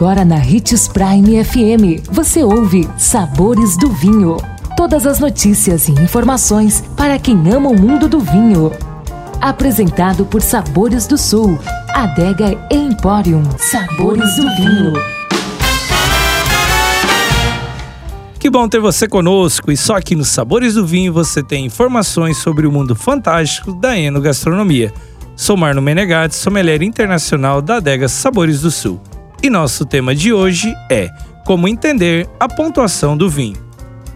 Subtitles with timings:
[0.00, 4.38] Agora na Ritz Prime FM, você ouve Sabores do Vinho.
[4.74, 8.72] Todas as notícias e informações para quem ama o mundo do vinho.
[9.42, 11.58] Apresentado por Sabores do Sul,
[11.90, 13.42] Adega Emporium.
[13.58, 14.94] Sabores do Vinho.
[18.38, 22.38] Que bom ter você conosco e só aqui nos Sabores do Vinho você tem informações
[22.38, 24.94] sobre o mundo fantástico da enogastronomia.
[25.36, 28.98] Sou Marno Menegatti, sommelier internacional da Adega Sabores do Sul.
[29.42, 31.10] E nosso tema de hoje é
[31.46, 33.56] como entender a pontuação do vinho.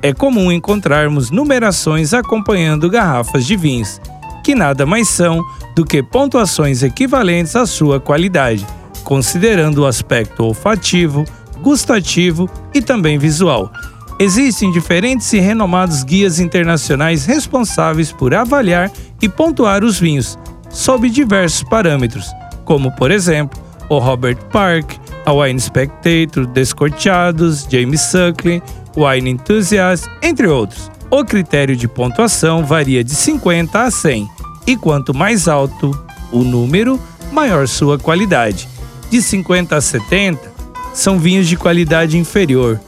[0.02, 3.98] É comum encontrarmos numerações acompanhando garrafas de vinhos,
[4.45, 5.42] que nada mais são
[5.74, 8.66] do que pontuações equivalentes à sua qualidade,
[9.02, 11.25] considerando o aspecto olfativo,
[11.62, 13.72] gustativo e também visual.
[14.20, 20.38] Existem diferentes e renomados guias internacionais responsáveis por avaliar e pontuar os vinhos,
[20.69, 22.27] sob diversos parâmetros,
[22.66, 24.92] como por exemplo o Robert Park,
[25.24, 28.62] a Wine Spectator, Descorteados, James Suckling,
[28.97, 30.91] Wine Enthusiast, entre outros.
[31.11, 34.28] O critério de pontuação varia de 50 a 100,
[34.67, 35.91] e quanto mais alto
[36.33, 37.00] o número,
[37.33, 38.69] maior sua qualidade.
[39.11, 40.52] De 50 a 70
[40.92, 42.80] são vinhos de qualidade inferior.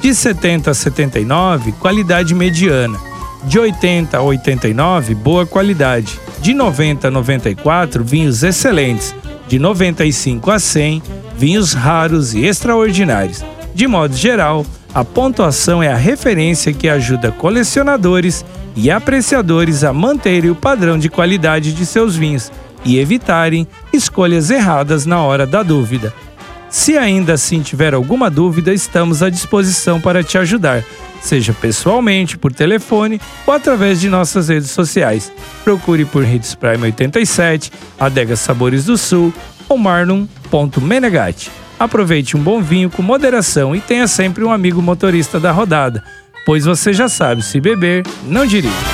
[0.00, 2.98] De 70 a 79, qualidade mediana.
[3.44, 6.18] De 80 a 89, boa qualidade.
[6.40, 9.14] De 90 a 94, vinhos excelentes.
[9.46, 11.02] De 95 a 100,
[11.36, 13.44] vinhos raros e extraordinários.
[13.74, 18.44] De modo geral, a pontuação é a referência que ajuda colecionadores
[18.76, 22.50] e apreciadores a manterem o padrão de qualidade de seus vinhos
[22.84, 26.12] e evitarem escolhas erradas na hora da dúvida.
[26.68, 30.84] Se ainda assim tiver alguma dúvida, estamos à disposição para te ajudar
[31.24, 35.32] seja pessoalmente, por telefone ou através de nossas redes sociais.
[35.64, 39.32] Procure por Hits Prime 87, Adega Sabores do Sul
[39.68, 39.78] ou
[40.54, 41.50] Marlon.menegatti.
[41.78, 46.02] Aproveite um bom vinho com moderação e tenha sempre um amigo motorista da rodada,
[46.46, 48.93] pois você já sabe, se beber, não dirija